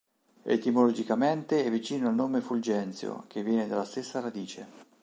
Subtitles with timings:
[0.45, 4.65] Etimologicamente è vicino al nome Fulgenzio, che viene dalla stessa radice.